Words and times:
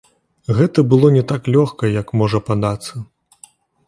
Гэта 0.59 0.83
было 0.93 1.11
не 1.15 1.19
так 1.31 1.49
лёгка, 1.55 1.91
як 2.01 2.13
можа 2.21 2.39
падацца. 2.47 3.03